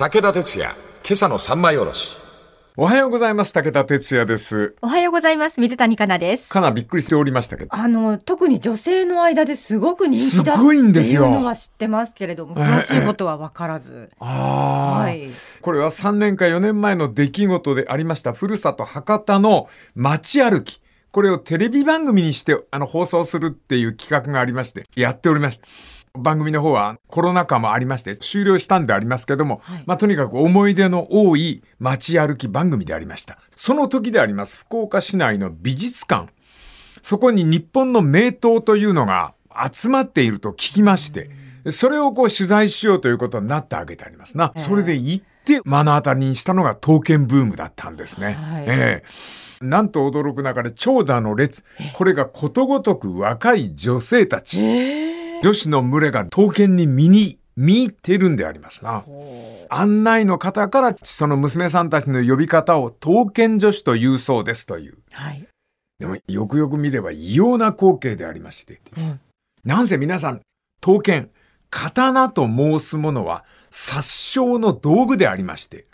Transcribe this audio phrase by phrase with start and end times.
[0.00, 0.74] 武田鉄矢、
[1.06, 2.16] 今朝の三枚おろし。
[2.74, 3.52] おはようございます。
[3.52, 4.74] 武田哲也です。
[4.80, 5.60] おはようございます。
[5.60, 6.48] 水谷香奈です。
[6.48, 7.76] かなびっくりしておりましたけど。
[7.76, 14.08] あの、特に女性の間ですごく人気だすごいんっていですようのは知ってますけれども、ええ詳しいことは分からず。
[14.20, 15.28] ああ、はい。
[15.60, 20.80] これは3年か4年前の出来事でありました、ふるさと博多の街歩き。
[21.12, 25.66] これをテレビ番組にしてあの放送するっていう企画がありまして、やっておりました。
[26.14, 33.38] 番組の方はコロナ禍もありまして終了したんでありますけども、はいまあとにかく思い出の多い街歩き番組でありました。
[33.54, 36.28] その時であります福岡市内の美術館。
[37.02, 39.34] そこに日本の名刀というのが
[39.72, 41.30] 集まっていると聞きまして、
[41.70, 44.52] それをこう取材しようということになってあげてありますな。
[44.56, 48.32] それで行って目の当たりにしたのが刀剣ブームだったんですね。
[48.32, 51.64] はいええなんと驚く中で長蛇の列。
[51.92, 55.19] これがことごとく若い女性たち。
[55.42, 59.04] 女子の群れが刀剣に見に、見入っているんでありますな。
[59.68, 64.98] 案内の方からその娘さんたちの呼び方を刀剣女子と言うそうですという。
[65.10, 65.46] はい。
[65.98, 68.80] でもよくよく見れば異様な光景でありまして。
[69.64, 70.40] なんせ皆さん、
[70.80, 71.30] 刀剣、
[71.68, 75.86] 刀と申すものは殺傷の道具でありまして、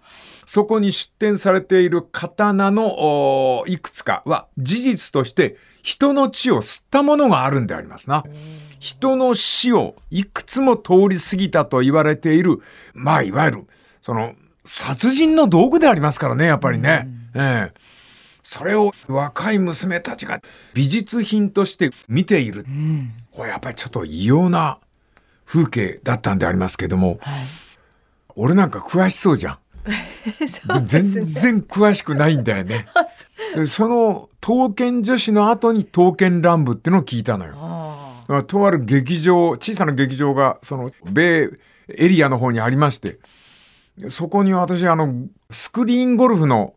[0.47, 8.25] そこに出展されている刀のいくつかは事実として人の血を吸ったものがあるんでありますな。
[8.79, 12.61] 人の死をいくつも通り過ぎたと言われている、
[12.95, 13.67] まあいわゆる、
[14.03, 17.09] その、殺人の道具でありますからね、やっぱりね。
[17.35, 17.97] ええ
[18.49, 20.41] それを若い娘たちが
[20.73, 22.65] 美術品として見ている。
[23.33, 24.79] これやっぱりちょっと異様な
[25.45, 27.19] 風景だったんでありますけども、
[28.37, 29.59] 俺なんか詳しそうじゃん。
[30.85, 32.87] 全然詳しくないんだよね。
[33.55, 37.55] でその刀剣女子の後に刀剣乱舞ってのを聞いたのよ。
[38.29, 41.51] あとある劇場、小さな劇場が、その、米
[41.89, 43.19] エリアの方にありまして、
[44.09, 46.75] そこに私、あの、スクリーンゴルフの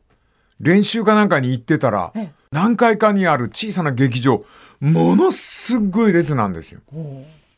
[0.60, 2.14] 練習かなんかに行ってたら、
[2.52, 4.46] 何階かにある小さな劇場、
[4.80, 6.82] ものすごい列なんですよ。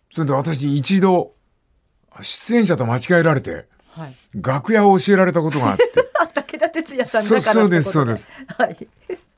[0.09, 1.33] それで私一度、
[2.21, 3.70] 出演者と間違えられて、あ。
[3.91, 4.15] はい。
[4.35, 5.83] 楽屋を教えられたことがあって、
[6.19, 8.29] あ、 武田鉄矢さんそだからそうですそうです。
[8.57, 8.87] はい。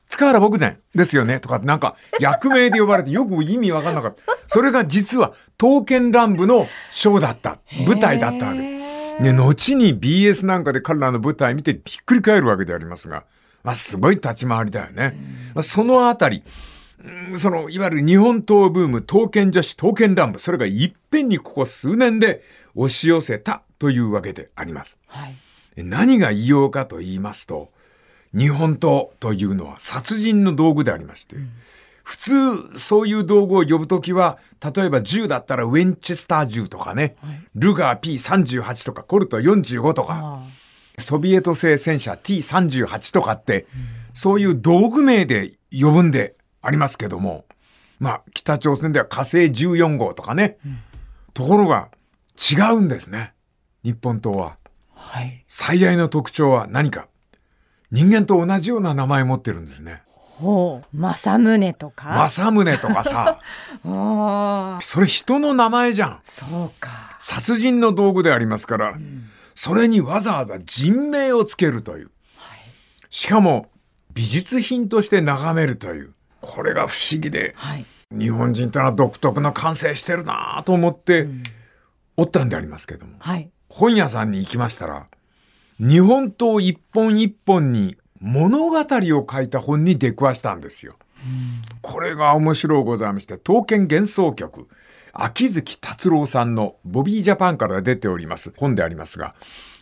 [0.08, 4.22] 塚原僕伝ですよねとかなんか役名で呼ばれてよく意味わかんなかった。
[4.46, 7.58] それが実は刀剣乱舞のショーだった。
[7.86, 8.58] 舞台だったわけ。
[9.20, 13.24] ね、後に BS なんかで彼らの舞台見てひっくり返るわけでありますが、
[13.62, 15.16] まあすごい立ち回りだよね。
[15.54, 16.42] まあ、そのあたり、
[17.30, 22.42] うんその、いわゆる日本刀ブーム、刀剣女子、刀剣乱舞、それがいっぺんにここ数年で
[22.74, 24.96] 押し寄せたというわけであります。
[25.08, 25.34] はい。
[25.76, 27.70] 何が異様かと言いますと、
[28.32, 31.36] 日本刀というのは殺人の道具でありまして、
[32.02, 34.38] 普通そういう道具を呼ぶときは、
[34.74, 37.16] 例えば銃だったらウェンチェスター銃とかね、
[37.54, 40.46] ルガー P38 とかコルト45とか、あ
[40.98, 43.66] ソビエト製戦車 T38 とかって、
[44.14, 47.44] そういう道具名で呼ぶんでありますけども、
[47.98, 50.56] まあ北朝鮮では火星14号とかね、
[51.34, 51.90] ところが
[52.38, 53.34] 違うんですね、
[53.84, 54.56] 日本刀は。
[54.94, 55.44] はい。
[55.46, 57.08] 最大の特徴は何か
[57.90, 60.02] 人間と同じような名前持ってるんですね。
[60.16, 60.96] ほう。
[60.96, 62.28] 正宗とか。
[62.28, 63.38] 正宗とかさ。
[64.82, 66.20] それ人の名前じゃん。
[66.24, 66.44] そ
[66.74, 67.16] うか。
[67.20, 68.94] 殺人の道具でありますから、
[69.54, 72.10] それにわざわざ人名をつけるという。
[73.10, 73.70] しかも
[74.12, 76.14] 美術品として眺めるという。
[76.40, 77.86] これが不思議で、はい。
[78.10, 81.28] 日本人ってのは独特の感性してるなぁと思って、
[82.16, 83.14] おったんでありますけども。
[83.20, 83.50] はい。
[83.74, 85.08] 本屋さんに行きましたら、
[85.80, 90.92] 日本刀一本一本に物語を書いた本に出くわしたんですよ。
[91.82, 94.68] これが面白いございまして、刀剣幻想曲、
[95.12, 99.34] 秋月達郎さんのボビージャパンから出ております本でありますが、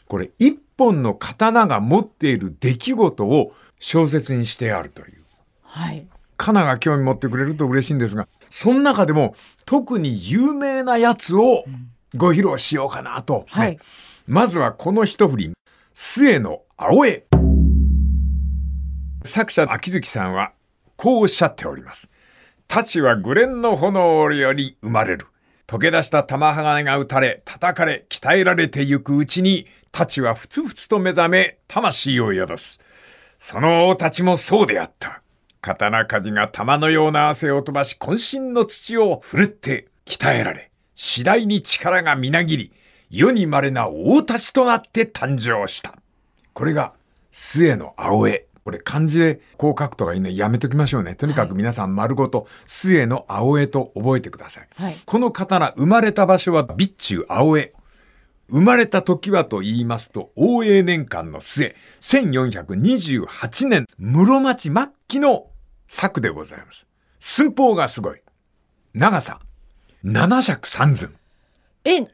[0.09, 5.23] これ一本の刀が持っている出来事を小説にしてあるという。
[5.65, 6.07] はい。
[6.39, 9.35] カナが興味持ってくれると嬉しいんですが、その中でも
[9.67, 11.65] 特に有名なやつを
[12.15, 13.47] ご披露しようかなと。
[13.51, 13.79] はいね
[14.27, 15.53] まずはこの一振り、
[15.95, 17.27] 末の青江。
[19.25, 20.53] 作者秋月さんは
[20.97, 22.09] こうおっしゃっております。
[22.69, 25.27] 太刀はグレンの炎より生まれる。
[25.67, 32.81] 溶け出した玉鋼が打たれ、叩かれ、鍛えられてゆくうちに、太刀はふつふつと目覚め、魂を宿す。
[33.39, 35.23] その王たちもそうであった。
[35.61, 42.73] 刀鍛冶が玉のような汗を飛ばし、渾身の土を振るって鍛えられ、次第に力がみなぎり、
[43.11, 45.95] 世に稀な王たちとなって誕生した。
[46.53, 46.95] これが、
[47.31, 48.47] 末の青江。
[48.65, 50.37] これ漢字でこう書くとかいいね。
[50.37, 51.17] やめときましょうね。
[51.17, 54.69] とにかく皆さん丸ごと、末の青江と覚えてください。
[54.77, 57.73] はいこの刀、生まれた場所は備中青江。
[58.49, 65.47] 生まれた時はと言いますと、応永年間の末、1428年、室町末期の
[65.89, 66.87] 作でございます。
[67.19, 68.21] 寸法がすごい。
[68.95, 69.41] 長さ、
[70.05, 71.15] 7尺3寸。
[71.85, 72.07] え、え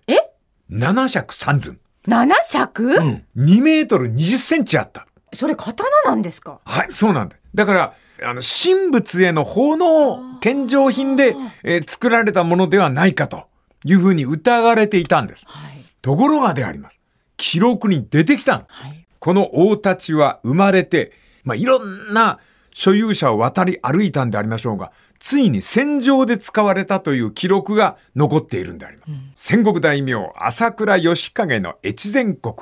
[0.71, 1.79] ？7尺3寸。
[2.07, 3.25] 七尺、うん。
[3.37, 5.07] 2メートル20センチあった。
[5.35, 6.61] それ刀なんですか？
[6.65, 7.37] はい、そうなんだ。
[7.55, 13.47] だから、あの、神仏への奉納、献上品で、えー作られたものではないかと
[13.85, 15.45] いうふうに疑われていたんです。
[15.47, 15.85] はい。
[16.03, 17.01] ところがであります。
[17.37, 19.07] 記録に出てきたのはい。
[19.19, 21.13] この大太刀は生まれて、
[21.45, 22.39] まあ、いろんな
[22.73, 29.13] 所有者を渡り歩いたんでありましょうが、ついに戦場で使われたという記録が残っているんであります。
[29.35, 32.55] 戦国大名、朝倉義景の越前国、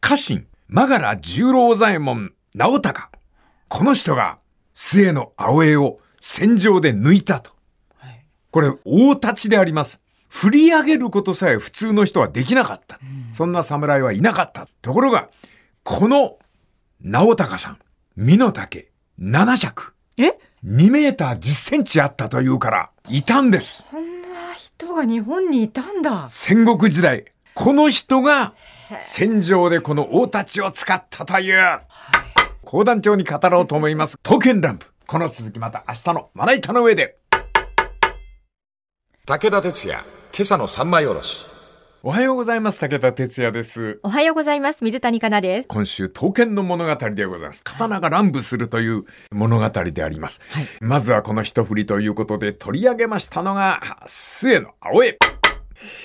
[0.00, 3.08] 家臣、マガラ十郎左衛門、直隆。
[3.68, 4.38] この人が、
[4.72, 7.50] 末の青江を戦場で抜いたと。
[7.96, 8.24] はい。
[8.50, 10.00] これ、大立ちであります。
[10.28, 12.98] 振り上げることさえ普通の人はできなかった。
[13.32, 14.68] そんな侍はいなかった。
[14.82, 15.28] ところが、
[15.82, 16.38] この、
[17.00, 17.78] 直隆さん、
[18.16, 18.88] 身の丈、
[19.20, 20.38] 7尺、え？
[20.64, 23.84] 2メーター10センチあったというから、いたんです。
[23.90, 26.26] こんな人が日本にいたんだ。
[26.26, 28.54] 戦国時代、この人が、
[28.98, 31.80] 戦場でこの大太刀を使ったという、
[32.64, 34.16] 講談帳に語ろうと思います。
[34.22, 34.88] 刀剣乱舞。
[35.06, 37.18] この続きまた明日のまな板の上で。
[39.26, 40.02] 武田鉄矢、
[40.34, 41.53] 今朝の三枚おろし。
[42.06, 42.80] おはようございます。
[42.80, 43.98] 武田哲也です。
[44.02, 44.84] おはようございます。
[44.84, 45.68] 水谷香奈です。
[45.68, 47.64] 今週、刀剣の物語でございます。
[47.64, 50.42] 刀が乱舞するという物語であります。
[50.50, 55.16] はいまずはこの一振りということで取り上げましたのが、末の青江。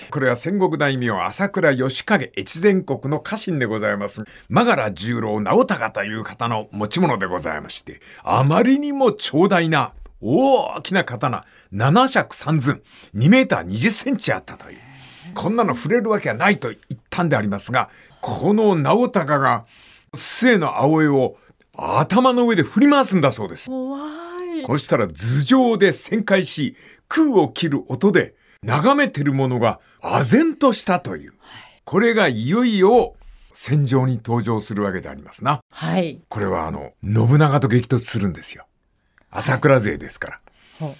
[0.09, 4.23] これは戦国大名朝倉義景越前国の家臣でございます。
[4.47, 9.91] マガラ十郎直隆という方の持ち物でございまして、あまりにも長大な
[10.21, 12.83] 大きな刀、7尺3寸、
[13.15, 14.88] 2メーター20センチあったという。
[15.33, 17.89] こんなの触れるわけはないと言ったんでありますが、
[18.21, 19.65] この直隆が
[20.13, 21.37] 末の青江を
[21.75, 23.67] 頭の上で振り回すんだそうです。
[23.69, 23.99] 怖
[24.57, 24.63] い。
[24.63, 26.75] こうしたら頭上で旋回し、
[27.07, 31.33] 空を切る音で眺めてるものが唖然としたという。
[31.85, 33.15] これがいよいよ
[33.53, 35.61] 戦場に登場するわけでありますな。
[35.71, 36.21] はい。
[36.27, 38.65] これはあの、信長と激突するんですよ。
[39.31, 40.39] 朝倉勢ですから。
[40.79, 40.95] ほう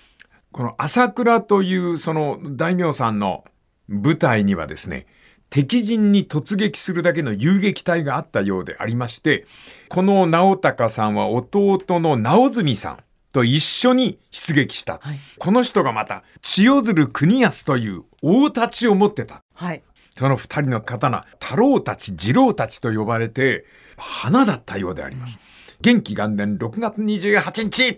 [0.51, 3.43] この朝倉というその大名さんの
[3.89, 5.07] 部隊にはですね、
[5.49, 9.45] 敵陣に突撃するだけの遊撃隊があったようでありまして、
[9.89, 12.97] この直隆さんは弟の直住さん
[13.33, 14.99] と一緒に出撃した。
[15.01, 19.43] はいこの人がまた千代鶴国康という大太刀を持ってた。
[19.55, 19.81] はい。
[20.15, 23.65] その二人の刀、太郎たち、次郎たちと呼ばれて、
[23.97, 25.39] 花だったようであります。
[25.81, 27.97] 元気元年6月28日、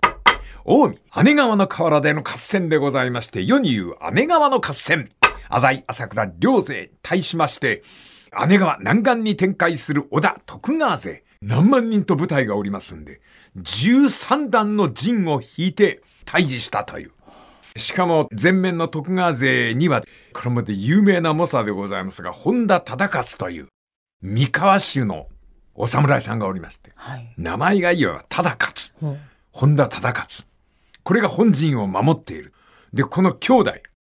[0.64, 5.10] 江、姉川の河原での合戦でございまして、世に言う姉川の合戦。
[5.54, 7.82] 浅井朝倉両勢対しまして、
[8.48, 13.20] 姉川南岸に展開する織田徳川勢、何万人と部隊がおりますんで、
[13.58, 17.12] 13段の陣を引いて対峙したという。
[17.76, 20.02] しかも前面の徳川勢には、
[20.32, 23.68] これまで有名な猛者でございますが、本田忠勝という
[24.22, 25.26] 三河州の
[25.74, 27.34] お侍さんがおりまして、はい。
[27.36, 28.94] 名前がいいわ、忠勝。
[29.00, 29.18] ほう
[29.52, 30.48] 本田忠勝。
[31.02, 32.52] これが本陣を守っている。
[32.92, 33.72] で、この兄弟、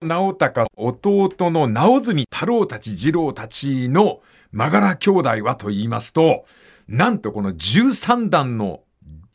[0.05, 4.21] 直隆、弟の直住太郎たち、次郎たちの
[4.53, 6.45] マガラ兄弟はと言いますと、
[6.89, 8.82] なんとこの13段の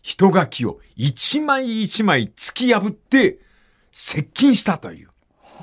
[0.02, 3.40] 人書きを一枚一枚突き破って
[3.92, 5.10] 接近したという。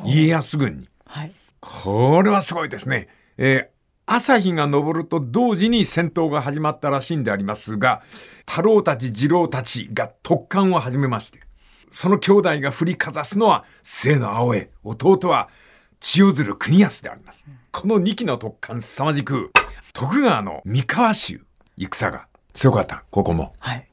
[0.05, 0.89] 家康軍に。
[1.07, 1.33] はい。
[1.61, 3.09] これはすごいですね。
[3.39, 3.77] えー
[4.09, 8.03] 朝日が昇ると同時に戦闘が始まったらしいんでありますが、
[8.49, 11.41] 太郎たち、次郎たちが特艦を始めまして、
[11.91, 15.49] その兄弟が振りかざすのは末の青江、弟は
[16.01, 17.47] 千代鶴国康であります。
[17.73, 19.53] この2機の特艦凄まじく、
[19.93, 21.41] 徳川の三河州、
[21.77, 23.55] 戦が強かった、ここも。
[23.59, 23.89] はい。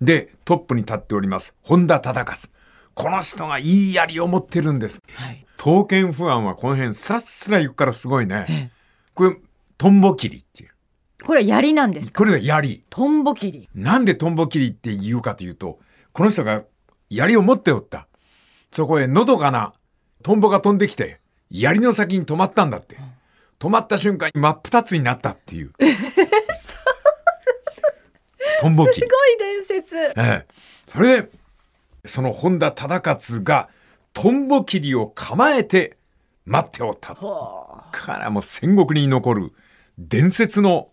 [0.00, 2.52] で、トップに立っております、本田忠勝。
[2.94, 5.02] この人がいい槍を持ってるんです。
[5.14, 5.46] はい。
[5.56, 8.46] 刀剣不安はこの辺スラッスラ行くからすごいね。
[8.48, 8.78] ええ
[9.14, 9.36] これ、
[9.76, 10.70] トンボ切りっていう。
[11.24, 12.12] これ槍なんですか？
[12.18, 12.84] これが槍。
[12.90, 13.68] トンボ切り。
[13.74, 15.80] なんでトンボ切りって言うかというと、
[16.12, 16.62] この人が
[17.10, 18.06] 槍を持っておった。
[18.72, 19.72] そこへのどかな
[20.22, 22.96] トンボが飛んできて、槍の先に止まったんだって。
[23.58, 25.72] 止まった瞬間に真っ二つになったっていう。
[28.60, 29.06] トンボ切り。
[29.06, 29.96] すごい伝説。
[29.96, 30.46] ええ。
[30.86, 31.30] それで、
[32.04, 33.68] その本田忠勝が
[34.12, 35.96] トンボ切りを構えて
[36.44, 37.14] 待っておった。
[37.14, 39.52] ほからもう戦国に残る
[39.98, 40.90] 伝説の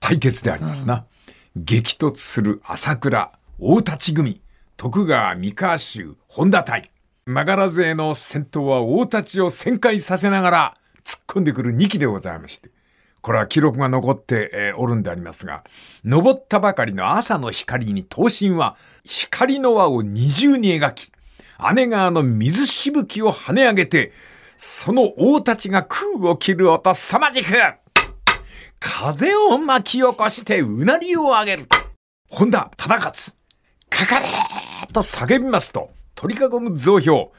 [0.00, 1.06] 対決でありますな。
[1.56, 4.40] 激突する朝倉、大立ち組、
[4.80, 6.92] 徳川三河州、本田隊。
[7.26, 12.70] マガラ勢の戦闘は大立ちを旋回させながら突っ込んでくる2機でございまして、
[13.20, 15.64] これは記録が残って、おるんでありますが、
[16.04, 21.10] 登ったばかりの朝の光に刀身は光の輪を二重に描き、
[21.74, 24.12] 姉川の水しぶきを跳ね上げて、
[24.56, 27.52] その王たちが空を切る音凄まじく、
[28.78, 31.66] 風を巻き起こしてうなりを上げる。
[32.30, 33.37] 本田忠勝、
[33.90, 34.28] かかれ
[34.92, 37.32] と叫びますと、取り囲む増票。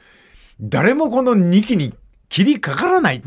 [0.60, 1.94] 誰もこの2機に
[2.28, 3.22] 切りかからない。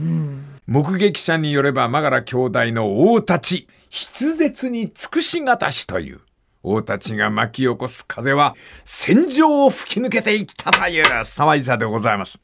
[0.66, 6.22] 目撃者によれば、マガラ兄弟の王たち、筆舌に尽くしがたしという。
[6.64, 12.40] 王たちが巻き起こす風は、戦場を吹き抜けていったという騒ぎさでございます。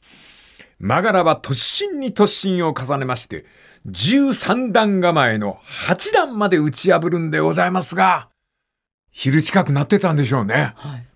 [0.78, 3.44] マガラは突進に突進を重ねまして、
[3.86, 8.29] 13段構えの8段まで打ち破るんでございますが、
[9.10, 10.72] 昼近くなってたんでしょうね。
[10.76, 11.06] はい。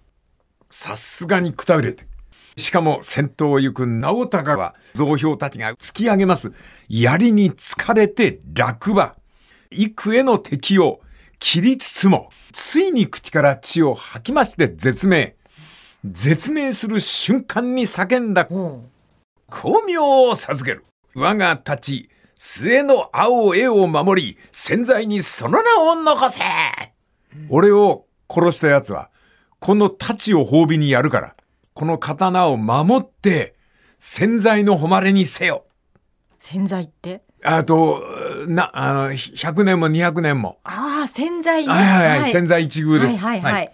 [0.71, 2.07] さすがにくたびれて。
[2.57, 6.53] しかも先頭を行く直高は、増票たちが突き上げます。
[6.89, 9.15] 槍に疲れて落馬。
[9.71, 11.01] 幾重の敵を
[11.39, 15.37] 切りつつも、ついに口から血を吐きまして絶命。
[16.05, 18.85] 絶命する瞬間に叫んだお
[19.51, 20.85] 光明を授ける。
[21.15, 26.41] 我が立ち、末の青絵を守り、潜在にその名を残せ、
[27.49, 29.11] 俺を殺した奴は、
[29.59, 31.35] この太刀を褒美にやるから、
[31.73, 33.55] この刀を守って、
[33.99, 35.65] 潜在の誉れにせよ。
[36.39, 37.23] 洗剤って？
[37.43, 38.03] あと、
[38.47, 40.59] な、あの、100年も200年も。
[40.65, 41.73] ああ、洗剤ね。
[41.73, 43.19] はいはいはい、潜在一遇です。
[43.19, 43.73] はいはいはい。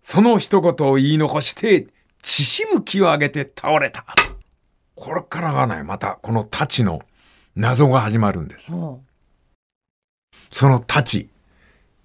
[0.00, 1.86] その一言を言い残して、
[2.22, 4.04] 血しぶきを上げて倒れた。
[4.94, 7.02] これからがね、またこの太刀の
[7.56, 8.72] 謎が始まるんです。
[8.72, 9.00] お
[10.50, 11.24] その太刀、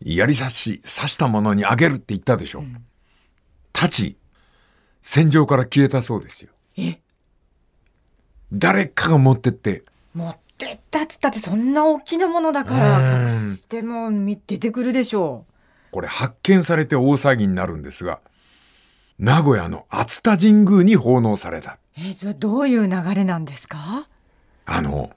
[0.01, 2.63] 槍刺し、刺したものにあげるって言ったでしょ。
[3.73, 4.15] 太刀、
[5.01, 6.51] 戦場から消えたそうですよ。
[6.77, 6.99] え、
[8.51, 15.45] 誰かが持ってって、持ってったっつったってそんな大きなものだからうん隠してもみ出てくるでしょ
[15.91, 18.19] これ発見されて大騒ぎになるんですが、
[19.19, 21.73] 名古屋の熱田神宮に奉納された。
[21.73, 21.77] う。
[21.97, 24.07] え、じゃあどういう流れなんですか？
[24.65, 25.11] あの、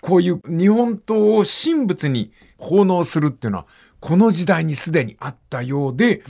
[0.00, 3.66] こういう日本刀を神仏に奉納するっていうのは、
[4.00, 6.22] この時代にすでにあったようで、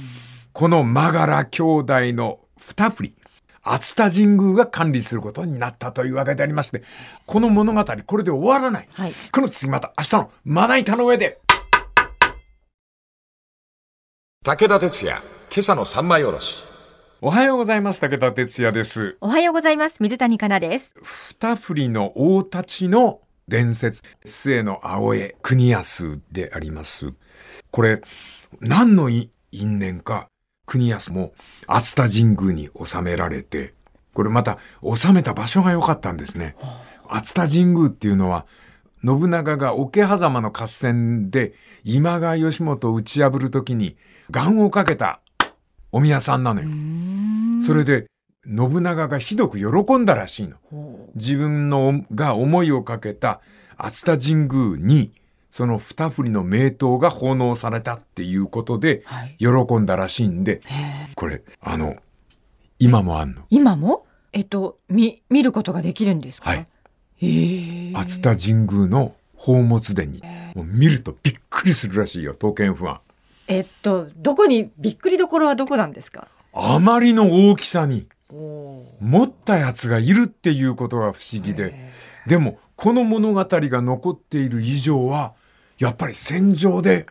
[0.53, 3.15] このマガラ兄弟の二振り、
[3.63, 6.83] 熱田神宮が管理することになったというわけでありまして、
[7.27, 8.89] この物語、これで終わらない。
[8.93, 9.13] はい。
[9.31, 11.41] この次また明日のまな板の上で。
[14.45, 15.17] 武田鉄矢、
[15.51, 16.65] 今朝の三枚おろし。
[17.21, 18.01] おはようございます。
[18.01, 19.19] 武田哲也です。
[19.21, 20.01] おはようございます。
[20.01, 20.95] 水谷香奈です。
[21.41, 27.13] 二振りの王たちの伝説、末の青江国安であります。
[27.71, 28.03] これ、
[28.61, 30.29] 何の因因縁か、
[30.67, 31.33] 国安も
[31.67, 33.73] 熱田神宮に収められて、
[34.13, 36.55] これまた収めた場所が良かったんですね。
[37.09, 38.47] 熱田神宮っていうのは、
[39.05, 43.97] 信長が桶狭間の合戦で今川義元を打ち破るときに、
[44.31, 45.21] 願をかけた
[45.91, 46.69] お宮さんなのよ。
[47.65, 48.07] それで、
[48.49, 50.57] 信長がひどく喜んだらしいの。
[51.15, 53.41] 自分のが思いをかけた
[53.77, 55.13] 熱田神宮に、
[55.51, 59.37] その二振りの名刀が奉納されたっていうことで、はい。
[59.39, 60.61] 喜んだらしいんで、
[61.15, 61.97] これ、あの、
[62.79, 63.43] 今もあんの。
[63.51, 64.05] 今も？
[64.33, 66.51] えっと、み、見ることができるんですか？
[66.51, 66.67] はい。
[67.95, 70.23] 熱田神宮の宝物殿に、
[70.55, 73.01] もう見るとびっくりするらしいよ、刀剣不安。
[73.47, 76.29] えっと、どこに、びっくりどころはどこなんですか？
[76.53, 81.91] あまりの大きさに、お持ったやつがいるっていうことが不思議で、
[82.27, 85.35] でも、この物語が残っている以上は、
[85.79, 87.07] やっぱり戦場で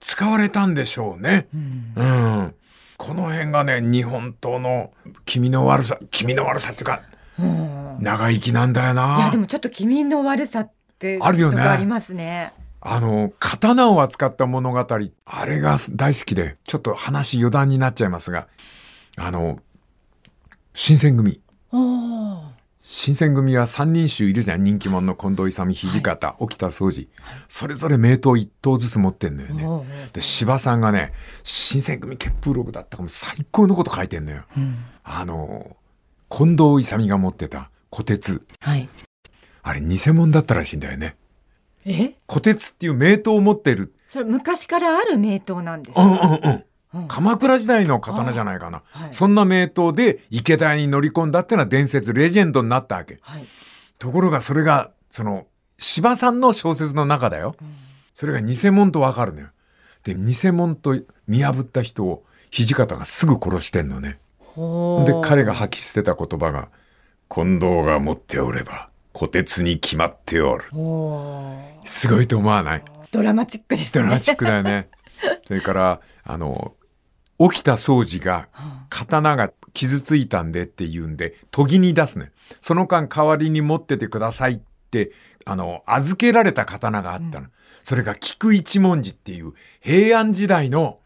[0.00, 1.48] 使われたんでしょうね。
[1.52, 1.58] う
[2.04, 2.54] ん。
[2.96, 4.92] この辺がね、日本刀の
[5.24, 7.02] 気味の悪さ、気味の悪さっていうか、
[8.00, 9.36] 長生きなんだよいや、なで。
[9.36, 12.52] もちょっと気味の悪さって、あるよねありますね。
[12.80, 14.86] あの、刀を扱った物語、
[15.26, 18.46] あれが大好きで、ちょっと話余談になっちゃいますが、
[19.16, 19.58] あの、
[20.78, 21.40] 新選組。
[22.82, 24.62] 新選組は三人衆いるじゃん。
[24.62, 27.08] 人気者の近藤勇、土方、沖田総司。
[27.48, 30.10] それぞれ名刀一刀ずつ持ってんのよね。
[30.12, 31.14] で、芝さんがね、
[31.44, 34.42] 新選組血風録だったかも最高のこと書いてんのよ。
[35.02, 35.78] あの、
[36.28, 38.46] 近藤勇が持ってた虎鉄。
[38.60, 38.86] はい。
[39.62, 41.16] あれ偽物だったらしいんだよね。
[41.86, 42.16] え？
[42.26, 43.94] 虎鉄っていう名刀を持ってる。
[44.08, 46.02] それ昔からある名刀なんですか？
[46.02, 46.64] うんうんうん。
[46.96, 48.82] うん鎌倉時代の刀じゃないかな。
[48.90, 53.18] はいそんな名刀で池田に乗り込んだっていうのは伝説、レジェンドになったわけ。
[53.22, 53.46] はい。
[53.98, 55.46] ところがそれが、その、
[55.78, 57.56] 芝さんの小説の中だよ。
[58.14, 59.48] それが偽物とわかるのよ。
[60.04, 64.18] で、偽物と見破った人を土方がすぐ殺してんのね。
[65.04, 66.68] で、彼が吐き捨てた言葉が、
[67.28, 70.64] 近藤が持っておれば虎鉄に決まっておる。
[71.84, 72.84] すごいと思わない？
[73.10, 74.02] ドラマチックですね。
[74.02, 74.88] ドラマチックだよね。
[75.46, 76.74] それから、あの、
[77.38, 78.48] 起きた掃除が
[78.88, 82.32] 刀が傷ついたんでって言うんで、研ぎに出すね。
[82.60, 85.12] その間代わりに持っててくださいって、
[85.44, 87.48] あの、預けられた刀があったの。
[87.82, 90.98] それが菊一文字っていう平安時代の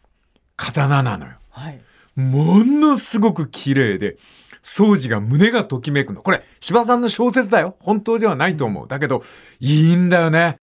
[0.57, 1.33] 刀なのよ。
[1.51, 1.81] はい。
[2.17, 4.17] ものすごく綺麗で、
[4.63, 6.23] 掃除が胸がときめくの。
[6.23, 7.77] これ、柴さんの小説だよ。
[7.81, 8.89] 本当ではないと思う。
[8.89, 9.25] だけど、
[9.59, 10.59] いいんだよね。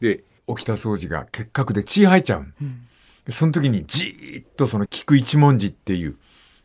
[0.00, 2.46] で、起きた掃除が結核で血吐いちゃう。
[3.30, 6.16] その時にじーっとその菊一文字っていう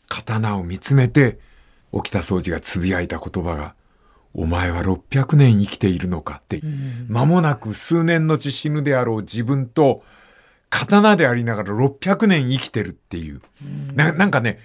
[0.07, 1.39] 刀を見つめて、
[1.93, 3.75] 起きた掃除がつぶやいた言葉が、
[4.33, 6.61] お前は600年生きているのかって、
[7.07, 10.03] 間もなく数年のち死ぬであろう自分と、
[10.69, 13.41] 刀でありながら600年生きてるっていう。
[13.95, 14.59] ななんかね、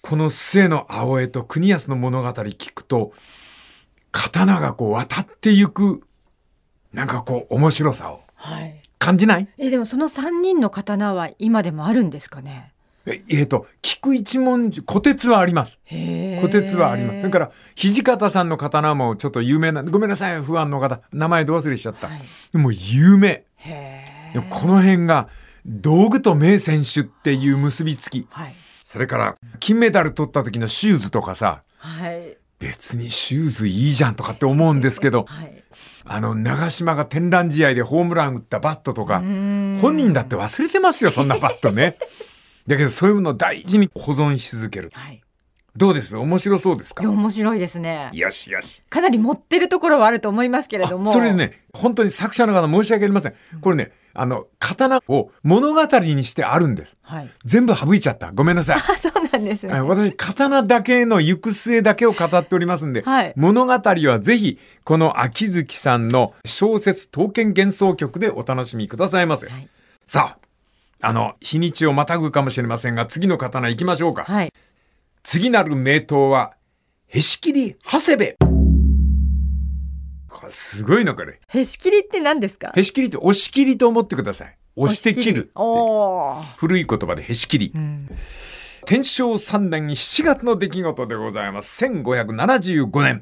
[0.00, 3.12] この末の青江と国安の物語聞くと、
[4.12, 6.02] 刀がこう渡ってゆく、
[6.92, 8.79] なんかこう面白さをはい。
[9.00, 9.48] 感じない？
[9.58, 12.72] え、でもその三人の刀は今でもあるんですかね？
[13.06, 15.80] ええーと、菊一文字、虎鉄はあります。
[15.88, 17.20] 虎鉄はあります。
[17.20, 22.08] それから、土方さんの刀もちょっと有名な、ごめんなさい、不安の方、名前ど忘れしちゃった。
[22.08, 22.20] はい
[22.52, 23.44] でも有名。
[24.34, 25.28] でもこの辺が、
[25.64, 28.26] 道具と名選手っていう結びつき。
[28.28, 28.54] はい。
[28.82, 32.36] それから、金メダル取った時のシューズとかさ、はい。
[32.58, 35.59] 別にシューズいいじゃんとかって思うんですけど、はい。
[36.04, 41.96] あの、長島が天覧試合でホームラン打ったバットとか、本人だって忘れてますよ、そんなバットね。
[42.66, 44.90] だけど、そういうのを大事に保存し続ける。
[44.92, 45.22] はい。
[45.76, 46.16] どうです？
[46.16, 47.08] 面白そうですか？
[47.08, 48.10] 面白いですね。
[48.12, 48.82] よしよし。
[48.90, 51.10] かなり持ってるところはあると思いますけれども。
[51.10, 51.34] あそれで。
[51.36, 53.34] ね、本当に作者の方申し訳ありません。
[53.60, 56.96] これね、あの、刀を物語にしてあるんです。
[57.02, 57.30] はい。
[57.44, 58.32] 全部省いちゃった。
[58.32, 58.76] ごめんなさい。
[58.76, 59.74] あ、 そうなんですね。
[59.74, 69.46] あ私、刀だけの行く末だけを語っておりますんで、はい物語はぜひ、この秋月さんの小説刀剣幻想曲でお楽しみくださいませ。
[69.48, 69.68] はい
[70.06, 70.38] さ
[71.02, 74.24] あ、あの、日にちをまたぐかもしれませんが、次の刀行きましょうか。
[74.24, 74.52] はい。
[75.22, 76.54] 次なる名刀は、
[77.06, 78.59] へし切り長谷部。
[80.30, 81.40] これすごいのこれ。
[81.46, 82.72] へし切りって何ですか？
[82.74, 84.56] へし切りって押し切りと思ってください。
[84.76, 85.50] 押して切る。
[86.56, 87.72] 古い言葉でへし切り。
[87.74, 88.08] うん。
[88.86, 91.84] 天正3年7月の出来事でございます。
[91.84, 93.20] 1575年。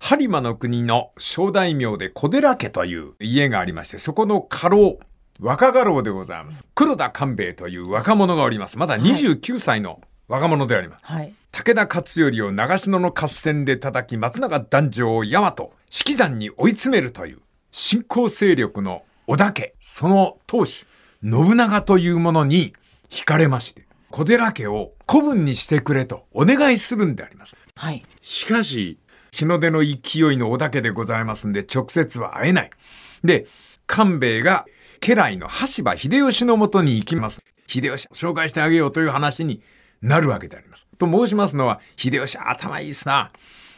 [0.00, 4.98] 播磨の国の小大名で小寺家という家がありまして、そこの家老、
[5.40, 6.64] 若家老でございます。
[6.74, 8.78] 黒田官兵衛という若者がおります。
[8.78, 11.04] まだ29歳の若者であります。
[11.04, 11.32] はい。
[11.52, 15.54] 武田勝頼を長篠の合戦で叩き松永壇上を大和、
[15.94, 17.38] 式山に追い詰めるという
[17.70, 20.86] 新興勢力の織田家、その当主、
[21.22, 22.74] 信長というものに
[23.10, 27.56] 惹かれまして、小寺家を古文にしてくれとお願いするんであります。
[27.76, 28.02] はい。
[28.20, 28.98] しかし、
[29.30, 32.70] 日の出の勢いの織田家でございますんで、直接は会えない。
[33.22, 33.46] で、
[33.86, 34.66] 官兵衛が
[34.98, 37.40] 家来の羽柴秀吉のもとに行きます。
[37.68, 39.62] 秀吉を紹介してあげようという話に
[40.02, 40.88] なるわけであります。
[40.98, 43.30] と申しますのは、秀吉頭いいっすな。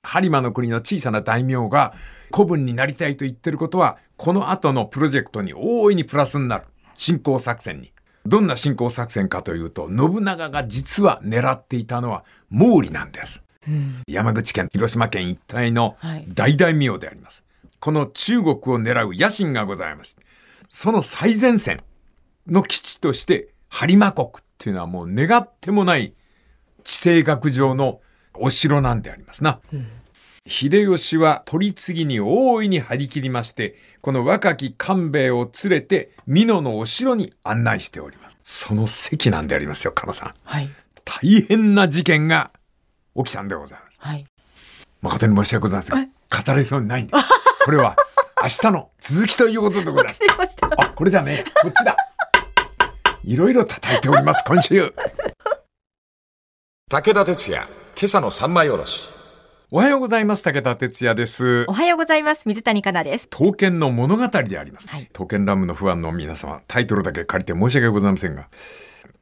[0.07, 1.93] 播磨の国の小さな大名が
[2.33, 6.65] 古文になりたいと言ってることは、この後のプロジェクトに大いにプラスになる。
[6.95, 7.93] 進行作戦に。
[8.25, 13.45] どんな進行作戦かというと、信長が実は狙っていたのは毛利なんです。
[14.07, 17.45] 山口県、広島県一帯のはい大大名であります。
[17.79, 20.23] この中国を狙う野心がございまして、
[20.69, 21.83] その最前線
[22.47, 26.15] の基地として、播磨国っていうのはもう願ってもない
[26.85, 28.01] 地政学上の
[28.41, 29.61] お城なんでありますな。
[30.47, 38.39] 秀吉は取り次ぎに大いに張り切りまして、この若き官兵衛を連れて、美濃のお城に案内しております。
[38.45, 40.35] その席なんでありますよ、加野さん。
[40.45, 40.71] はい。
[41.05, 42.51] 大変な事件が
[43.17, 43.99] 起きたんでございます。
[43.99, 44.25] はい。
[45.03, 46.11] 誠に申し訳ございません。
[46.47, 47.25] 語れそうにないんです。
[47.65, 47.97] これは
[48.41, 50.23] 明日の続きということでございます。
[50.23, 50.67] わかりました。
[50.79, 51.51] あ、これじゃねえ。
[51.63, 51.97] こっちだ。
[53.25, 54.95] いろいろ叩いております、今週。
[56.89, 57.67] 武田鉄矢、
[57.99, 59.09] 今朝の三枚おろし。
[59.71, 60.45] おはようございます。
[60.45, 61.73] 武田哲也ですお。
[61.73, 62.47] はようございます。
[62.47, 63.27] 水谷香奈です。
[63.31, 64.91] 刀剣の物語であります。
[64.91, 68.49] はい刀剣乱舞の不安の皆様、タイトルだけ借りて申し訳ございませんが、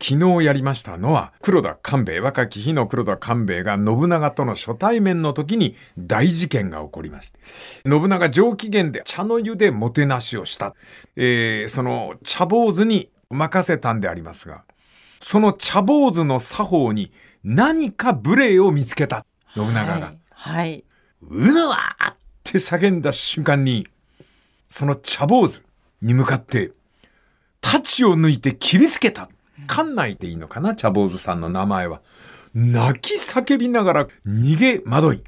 [0.02, 7.38] 昨日やりましたのは、黒田官兵衛、若き日の黒田官兵衛が信長との初対面の時に大事件が起こりまして、
[7.88, 10.74] 信長上機嫌で茶の湯でもてなしをした。
[11.14, 14.64] えー、その茶坊主に任せたんでありますが、
[15.20, 17.12] その茶坊主の作法に
[17.44, 19.26] 何か無礼を見つけた。
[19.54, 20.06] 信長が。
[20.06, 20.16] はい。
[20.30, 20.84] はい。
[21.22, 23.86] うぬわーって叫んだ瞬間に、
[24.68, 25.62] その茶坊主
[26.00, 26.72] に向かって、
[27.62, 29.28] 太刀を抜いて切りつけた。
[29.68, 30.74] 館内でいいのかな？
[30.74, 32.02] 茶坊主さんの名前は。
[32.54, 35.24] 泣き叫びながら逃げ惑い。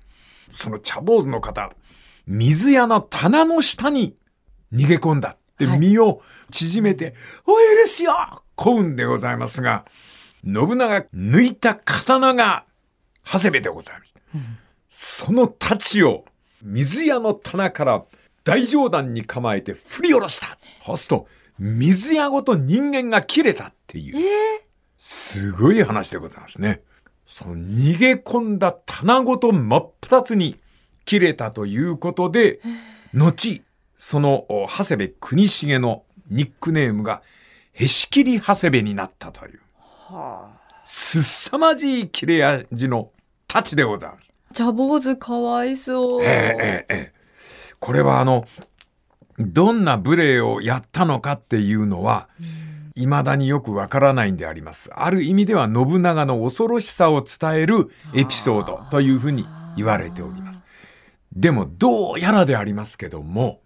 [0.48, 1.72] その茶坊主の方、
[2.26, 4.14] 水屋の棚の下に
[4.72, 7.14] 逃げ込んだってはい身を縮めて、
[7.46, 8.12] お許しよ
[8.54, 9.84] 幸運でございますが、
[10.46, 12.64] 信長が抜いた刀が
[13.24, 14.14] 長谷部でございます。
[14.88, 16.24] その太刀を
[16.62, 18.04] 水屋の棚から
[18.44, 20.56] 大上段に構えて振り下ろした。
[20.84, 21.28] そうすると、
[21.58, 24.60] 水屋ごと人間が切れたっていう。
[24.98, 26.82] すごい話でございますね。
[27.26, 30.58] その逃げ込んだ棚ごと真っ二つに
[31.04, 32.60] 切れたということで、
[33.12, 33.62] 後、
[33.98, 37.22] そのお長谷部国重のニックネームが
[37.72, 39.60] へし切り長谷部になったという。
[40.84, 43.10] すさまじい切れ味の
[43.48, 44.30] 太刀でございます。
[44.52, 46.22] ジャ坊主かわいそう。
[46.22, 47.16] ええええええ
[47.78, 48.46] これはあの、
[49.38, 52.28] どんな無礼をやったのかっていうのは、
[52.94, 54.90] 未だによくわからないんであります。
[54.94, 60.62] ある意味では信長の恐ろしさを伝えるエピソードというふうに言われております。
[61.34, 63.60] でもどうやらでありますけども、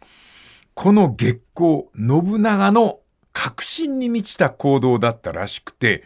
[0.74, 2.98] この月光、信長の
[3.32, 6.04] 確信に満ちた行動だったらしくて、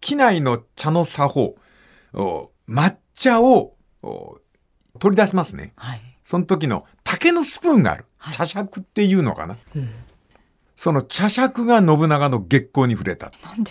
[0.00, 1.56] 機内の茶の作法、
[2.14, 4.40] お抹茶をお
[4.98, 5.72] 取り出しますね。
[5.76, 6.00] はい。
[6.22, 8.04] その時の竹のスプーンがある。
[8.18, 9.56] はい茶杓っていうのかな。
[10.76, 13.32] その茶杓が信長の月光に触れた。
[13.44, 13.70] なんで？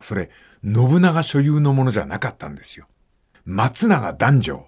[0.00, 0.30] それ、
[0.64, 2.86] 信長所有のものじゃなかったんですよ。
[3.44, 4.66] 松永男女、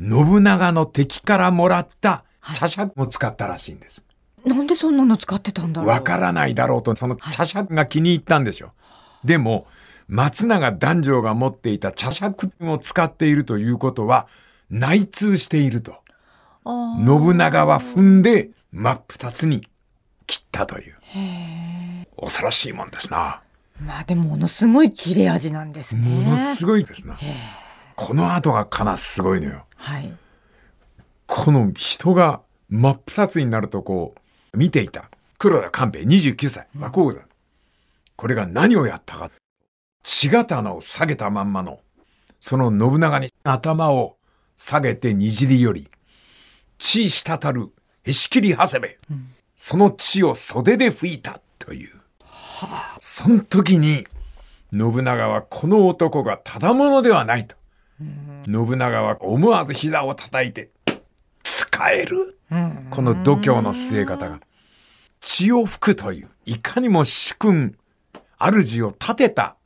[0.00, 2.24] 信長の敵からもらった
[2.54, 4.02] 茶杓を使ったらしいんです。
[4.44, 8.72] なんでそんなの使ってたんだろうわからないだろうと、その茶杓が気に入ったんでしょ
[9.24, 9.26] う。
[9.26, 9.66] でも、
[10.08, 14.26] 松永男女が持っていた茶杓を使っているということは、
[14.70, 15.96] 内通していると。
[16.64, 19.66] 信長は踏んで真っ二つに
[20.26, 20.96] 切ったという。
[22.20, 23.40] 恐ろしいもんですな。
[23.80, 26.02] まあでもものすごい切れ味なんですね。
[26.02, 27.16] ものすごいですな。
[27.96, 29.64] この後がかなすごいのよ。
[29.76, 30.12] はい。
[31.26, 34.20] この人が真っ二つになるとこう
[34.54, 37.20] 見ていた黒田官兵衛29歳若王座。
[38.16, 39.30] これが何をやったか。
[40.02, 41.80] 血刀を下げたまんまの
[42.40, 44.16] その信長に頭を
[44.56, 45.88] 下げてにじり寄り
[46.78, 47.72] 血滴る
[48.04, 48.98] へし切り長谷部。
[49.56, 51.94] その血を袖で拭いたという。
[53.00, 54.06] その時に
[54.72, 57.56] 信長はこの男がただ者ではないと。
[58.46, 60.70] 信長は思わず膝を叩いて
[61.78, 62.36] 使える？
[62.90, 64.40] この度胸の据え方が。
[65.20, 67.76] 血を吹くといういかにも主君
[68.38, 69.56] 主を立てた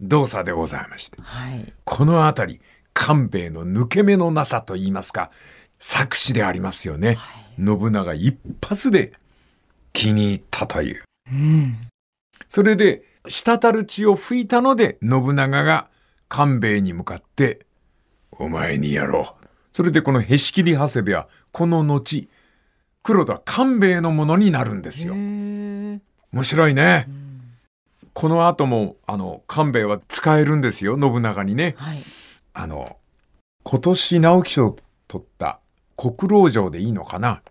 [0.00, 1.16] 動作でございまして。
[1.22, 1.72] はい。
[1.84, 2.60] このあたり
[2.92, 5.30] 官兵衛の抜け目のなさと言いますか
[5.78, 7.16] 作詞でありますよね、
[7.56, 9.14] 信長一発で
[9.94, 11.02] 気に入ったという。
[12.48, 15.88] それで滴る血を吹いたので信長が
[16.28, 17.66] 官兵衛に向かって
[18.30, 19.41] お前にやろう。
[19.72, 22.28] それでこのへし切り長谷部はこの後
[23.02, 25.14] 黒田官兵衛のものになるんですよ。
[25.14, 26.00] 面
[26.44, 27.08] 白いね。
[28.12, 31.74] この後もあの官兵衛は使えるんですよ信長にね。
[31.78, 32.02] はい。
[32.54, 32.96] あの
[33.64, 34.76] 今年直木賞を
[35.08, 35.60] 取った
[35.96, 37.42] 国老城でいいのかな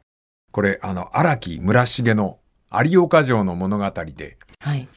[0.52, 2.40] これあの荒木村重の
[2.72, 4.88] 有岡城の物語ではい。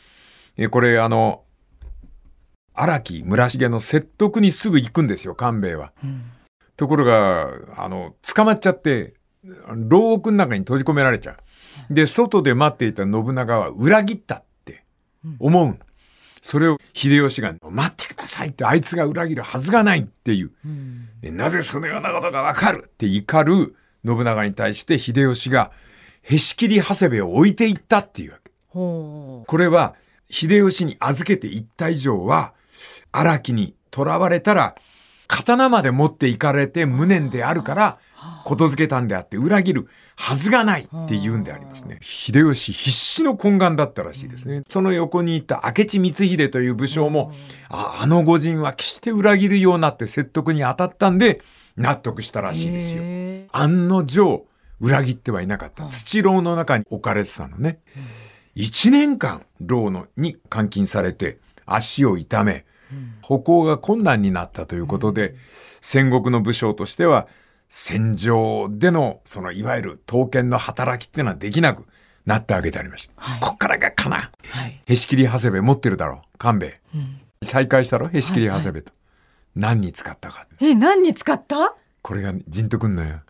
[0.57, 1.43] えこれあの
[2.75, 5.93] 荒木村重の説得にすぐ行くんですよ官兵衛は。
[6.77, 9.15] ところがあの捕まっちゃって
[9.69, 11.33] 牢獄の中に閉じ込められちゃ
[11.91, 11.95] う。
[11.95, 14.85] で外で待っていた信長は裏切ったって
[15.39, 15.79] 思う。
[16.41, 20.51] それを秀吉が「待ってください」ってあいつが裏切るはずがないっていう。
[21.21, 25.71] でなぜそのようなことがわかるって怒る信長に対して秀吉が
[26.23, 28.51] へし切り長谷部を置いていったっていうわけ。
[28.69, 29.95] ほこれは
[30.29, 32.55] 秀吉に預けていった以上は
[33.13, 34.75] 荒木に囚われたら
[35.27, 37.99] 刀まで持っていかれて無念であるから
[38.45, 41.99] ことづけたんであって裏切るはずがないって言うんでありますね。
[42.01, 44.63] 秀吉必死の懇願だったらしいですね。
[44.71, 47.33] その横にいた明智光秀という武将も、
[47.69, 51.41] ああの御人は決して裏切るようなって説得に当たったんで
[51.77, 53.03] 納得したらしいですよ。
[53.05, 54.47] へ案の定
[54.81, 55.89] 裏切ってはいなかった。
[55.89, 57.81] 土牢の中に置かれてたのね。
[58.55, 62.67] 一年間牢のに監禁されて足を痛め、
[63.23, 65.35] 歩行が困難になったということで、
[65.81, 67.27] 戦国の武将としては
[67.69, 71.87] 戦場でのそのいわゆる刀剣の働きっていうのはできなく
[72.27, 73.13] なったわけでありました。
[73.17, 74.17] はいこっからがかな。
[74.51, 74.81] はい。
[74.87, 76.39] へし切り長谷部持ってるだろう。
[76.39, 76.81] 官兵衛。
[77.43, 78.93] 再開したろへし切り長谷部と。
[79.55, 80.47] 何に使ったか。
[80.61, 81.59] え、何に使った？
[81.59, 83.21] はこれがじんとくんのよ。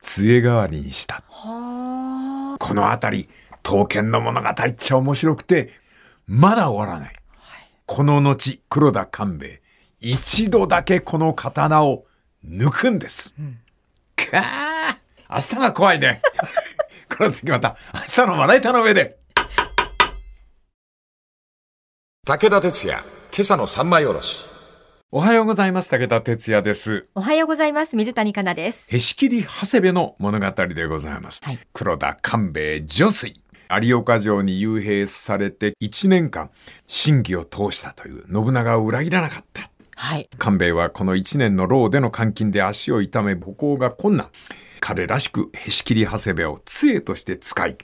[0.00, 1.22] 杖代わりにした。
[1.28, 2.56] あ。
[2.58, 3.28] このあたり、
[3.62, 5.70] 刀剣の物語っちゃ面白くて、
[6.26, 7.14] まだ終わらない。
[7.86, 9.62] この後、黒田官兵衛、
[10.00, 12.06] 一度だけこの刀を
[12.44, 13.34] 抜くんです。
[14.16, 14.98] かあ
[15.30, 16.22] 明日が怖いね。
[17.16, 19.18] この次また、明日のまな板の上で。
[22.26, 23.00] 武田鉄矢、
[23.32, 24.46] 今朝の三枚おろし。
[25.12, 25.90] おはようございます。
[25.90, 27.06] 武田哲也です。
[27.14, 27.94] おはようございます。
[27.96, 28.92] 水谷香奈です。
[28.92, 31.44] へし切り長谷部の物語でございます。
[31.44, 33.43] はい黒田官兵衛女水。
[33.82, 36.50] 有岡城に幽閉されて1年間、
[36.86, 39.70] 審議を通したという信長を裏切らなかった。
[39.96, 40.28] はい。
[40.38, 44.30] 官兵衛はこの1年の牢での監禁で足を痛め歩行が困難。
[44.80, 47.78] 彼らしくへし切り長谷部を杖として使い、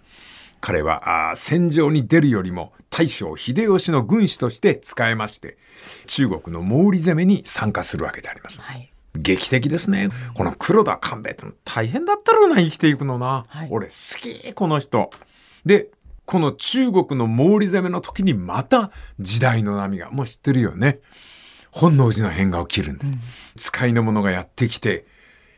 [0.61, 5.57] 彼は戦場に出るよりも大将秀吉の軍師として使えまして、
[6.07, 8.61] 中国の毛利攻めに参加するわけであります。
[8.61, 8.93] はい。
[9.15, 10.09] 劇的ですね。
[10.35, 13.45] この黒田官兵衛っての大変だったろうな、生きていくのな。
[13.49, 15.11] はい俺好き、この人。
[15.65, 15.91] で、
[16.25, 21.01] この中国の毛利攻めの時にまた時代の波が、もう知ってるよね。
[21.71, 23.07] 本能寺の変が起きるんで
[23.57, 23.69] す。
[23.71, 25.07] 使いの者がやってきて、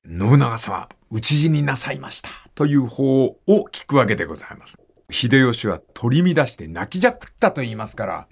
[0.06, 2.30] 信長様、討ち死になさいました。
[2.54, 3.38] という法を
[3.70, 4.78] 聞くわけでございます。
[5.10, 8.28] 秀吉は取り乱して泣きじゃくったと言いますから、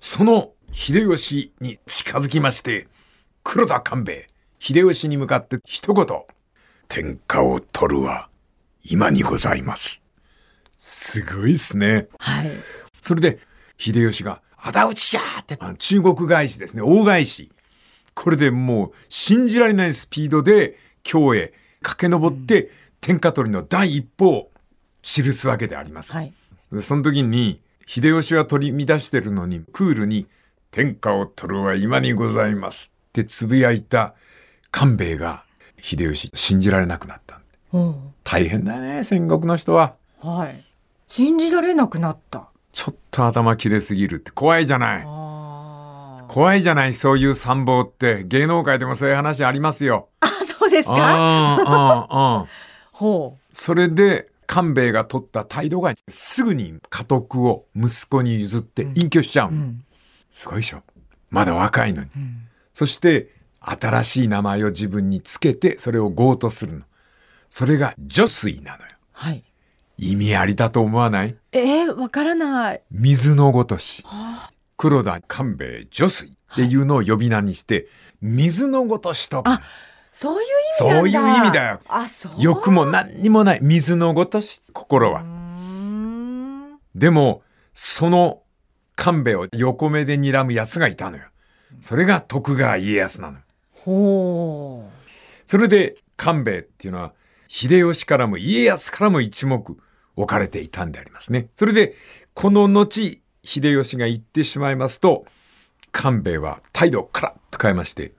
[0.00, 2.86] その秀吉に近づきまして、
[3.42, 4.26] 黒田官兵衛、
[4.58, 6.06] 秀吉に向かって一言、
[6.88, 8.28] 天下を取るは
[8.84, 10.04] 今にございます。
[10.80, 12.08] すごいっすね。
[12.18, 12.50] はい。
[13.02, 13.38] それで、
[13.76, 17.52] 秀吉が、仇討ちじゃーって、中国返しですね、大返し。
[18.14, 22.70] これでもう、信じられないスピードで、京へ駆け上って、
[23.02, 24.50] 天下取りの第一歩を
[25.02, 26.14] 記すわけであります。
[26.14, 26.32] はい。
[26.72, 30.28] でその時に、秀吉は取り乱してるのに、クールに、
[30.70, 34.14] 天下を取るは今にございますってつぶやいた
[34.70, 35.44] 官兵衛が、
[35.82, 37.38] 秀吉信じられなくなった。
[37.74, 39.96] うん大変だね、戦国の人は。
[40.20, 40.69] はい。
[41.10, 42.48] 信じられなくなった。
[42.72, 45.04] ちょっと頭切れすぎるって怖いじゃない。
[46.28, 48.22] 怖いじゃない、そういう参謀って。
[48.24, 50.08] 芸能界でもそういう話ありますよ。
[50.20, 50.94] あ、そうですか？
[50.94, 52.46] ああ、ああ、
[52.92, 59.52] ほそれで、官兵衛が取った態度が、すぐに家督を息子に譲って隠居しちゃうう。
[59.52, 59.60] うの。
[59.64, 59.84] ん。
[60.30, 60.82] すごいでしょ？
[61.30, 62.08] まだ若いのに。
[62.16, 62.46] うん。
[62.72, 63.28] そして、
[63.60, 66.84] 新しい名前を自分につけて、それを強とするの。
[67.48, 68.90] それが女水なのよ。
[69.12, 69.42] はい。
[70.02, 71.36] 意味ありだと思わない？
[71.52, 72.82] えー、わからない。
[72.90, 74.02] 水のごとし。
[74.78, 77.86] 黒田官兵衛女水っていうのを呼び名にして、
[78.22, 79.42] 水のごとしと。
[79.46, 79.60] あ
[80.10, 80.48] そういう
[80.80, 81.00] 意味なんだ。
[81.00, 82.32] そういう意味だよあ、そう。
[82.38, 83.58] 欲も何にもない。
[83.62, 85.22] 水のごとし、心は。
[86.94, 87.42] でも、
[87.74, 88.42] その
[88.96, 91.24] 官兵衛を横目で睨む奴がいたのよ。
[91.80, 93.38] それが徳川家康なの。
[93.70, 94.90] ほう。
[95.46, 97.12] それで官兵衛っていうのは、
[97.48, 99.76] 秀吉からも家康からも一目
[100.16, 101.48] 置かれていたんでありますね。
[101.54, 101.94] それで、
[102.34, 105.24] この後、秀吉が行ってしまいますと、
[105.92, 108.12] 官兵衛は態度をカラッと変えまして、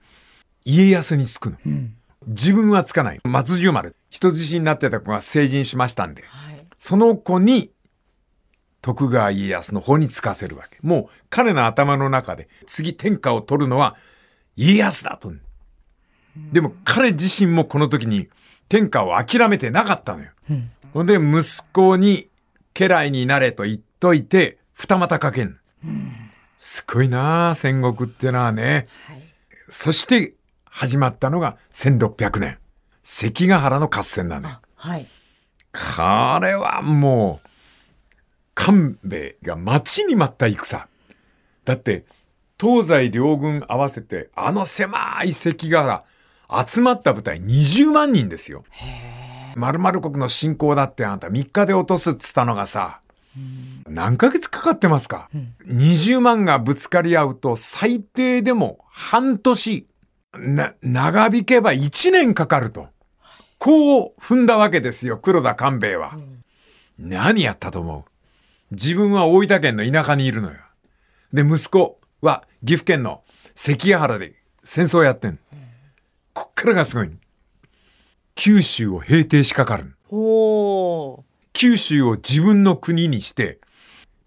[0.64, 1.56] 家康につくの。
[1.64, 1.94] うん。
[2.26, 3.20] 自分はつかない。
[3.24, 3.96] 松十丸。
[4.10, 6.22] 人質になってた子が成人しましたんで。
[6.22, 6.66] はい。
[6.78, 7.70] その子に、
[8.82, 10.76] 徳川家康の方につかせるわけ。
[10.82, 13.96] もう彼の頭の中で、次天下を取るのは
[14.56, 15.32] 家康だと。
[16.52, 18.28] でも彼自身もこの時に
[18.68, 20.30] 天下を諦めてなかったのよ。
[20.50, 20.70] うん。
[20.92, 22.28] ほんで息子に
[22.74, 25.58] 家来になれと言っといて、二股かけん。
[26.58, 28.86] すごいなあ戦国ってのはね。
[29.06, 29.22] はい。
[29.68, 32.58] そして始まったのが1600年。
[33.02, 34.60] 関ヶ原の合戦なのよ。
[34.76, 35.08] はい。
[35.72, 37.48] これはもう、
[38.54, 40.86] 官兵衛が待ちに待った戦。
[41.64, 42.04] だって、
[42.60, 46.04] 東西両軍合わせて、あの狭い関ヶ
[46.48, 48.64] 原、集まった部隊20万人ですよ。
[49.56, 53.00] 丸々国の侵攻だってあんた3日で落とすっつったのがさ、
[53.86, 55.30] 何ヶ月かかってますか、
[55.66, 59.86] ?20 万がぶつかり合うと最低でも半年、
[60.34, 62.88] な、長引けば1年かかると。
[63.58, 66.18] こう踏んだわけですよ、黒田官兵衛は。
[66.98, 68.74] 何やったと思う？
[68.74, 70.56] 自分は大分県の田舎にいるのよ。
[71.32, 73.22] で、息子は岐阜県の
[73.54, 74.34] 関ヶ原で
[74.64, 75.38] 戦争やってん。
[76.32, 77.10] こっからがすごい。
[78.34, 79.94] 九州を平定しかかる。
[81.52, 83.58] 九州を自分の国にして、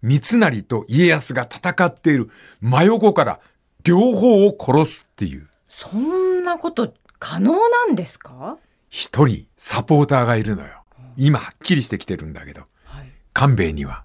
[0.01, 2.29] 三成と家康が戦っている
[2.61, 3.39] 真横から
[3.83, 5.47] 両方を殺すっていう。
[5.67, 8.57] そんなこと可能なんですか？
[8.89, 10.69] 一人サポーターがいるのよ。
[11.17, 13.11] 今はっきりしてきてるんだけど、はい。
[13.33, 14.03] 官兵衛には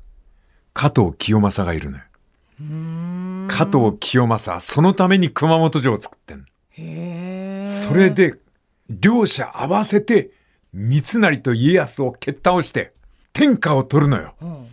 [0.73, 2.05] 加藤清正がいるのよ。
[3.49, 6.47] 加藤清正はそのために熊本城を作ってん。
[7.85, 8.11] それ。
[8.11, 8.35] で、
[8.90, 10.31] 両者合わせて、
[10.72, 12.92] 三成と家康を蹴っ倒して、
[13.33, 14.35] 天下を取るのよ。
[14.40, 14.66] うん。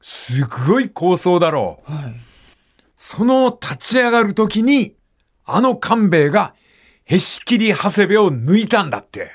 [0.00, 1.92] すごい構想だろう。
[1.92, 2.14] はい。
[2.96, 4.96] その立ち上がるときに、
[5.46, 6.54] あの官兵衛が、
[7.04, 9.32] へし切り長谷部を抜いたんだって。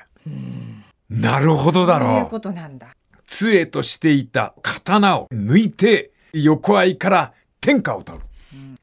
[1.09, 2.09] なるほどだろう。
[2.09, 2.95] そういうことなんだ。
[3.25, 8.25] 杖としていた刀を抜いて、横合いから天下を取る。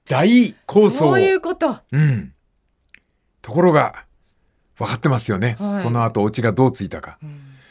[0.09, 1.11] 大構想を。
[1.11, 1.77] そういうこと。
[1.93, 2.33] うん。
[3.43, 4.06] ところが、
[4.79, 5.57] 分かってますよね。
[5.59, 7.19] はいその後、オチがどうついたか。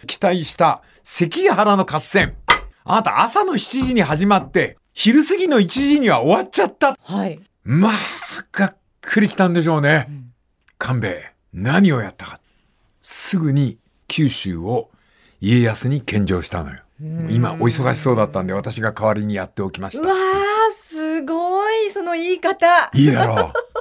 [0.07, 2.35] 期待した関ヶ原の合戦。
[2.83, 6.95] あなた朝の7時に始まって、昼過ぎの1時には終わっちゃった。
[7.01, 7.39] はい。
[7.63, 7.91] まあ、
[8.51, 10.07] がっくりきたんでしょうね。
[10.77, 12.39] 官兵衛、何をやったか。
[13.01, 14.89] すぐに九州を
[15.41, 16.79] 家康に献上したのよ。
[17.29, 20.13] 今、お忙しそうだったんで、私が代わりにやっておきましたうわ。
[20.13, 20.17] ー、
[20.73, 22.89] すごい、その言い方。
[22.93, 23.53] いいだろう。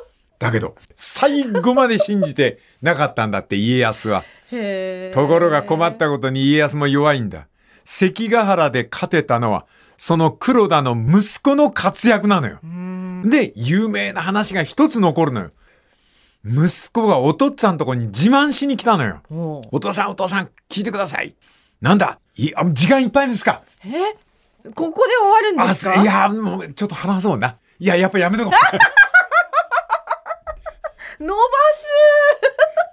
[0.44, 4.24] だけど、最後まで信じてなかったんだって、家康は。
[4.50, 7.48] ところが困ったことに家康も弱いんだ。
[7.84, 12.60] 関ヶ原で勝てたのは、その黒田の息子の活躍なのよ。
[13.24, 15.50] で、有名な話が一つ残るのよ。
[16.44, 19.22] 息子がお父っつぁんとこに自慢しに来たのよ。
[19.72, 21.34] お父さんお父さん、聞いてください。
[21.80, 22.18] なんだ？
[22.36, 23.62] いあ時間いっぱいですか？
[23.82, 23.88] え？
[24.74, 25.98] ここで終わるんですか？
[25.98, 27.56] あ、いや、もうちょっと話そうな。
[27.78, 28.52] いや、やっぱやめとこう。
[31.20, 31.42] 伸ば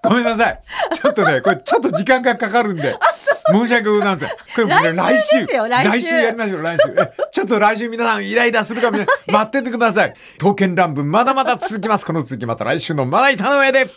[0.04, 0.60] ごめんなさい。
[0.94, 2.98] ちょっとね、これちょっと時間がかかるんで。
[3.52, 4.30] 申し訳ございません。
[4.30, 6.96] これ来週来週やりましょう、来週。
[6.98, 9.18] えちょっと来週皆さんイライラするかもしれない。
[9.28, 10.14] 待っててください。
[10.38, 12.06] 刀剣乱舞まだまだ続きます。
[12.06, 13.88] この続きまた来週のまな板の上で。